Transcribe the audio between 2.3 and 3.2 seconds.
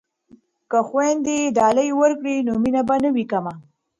نو مینه به نه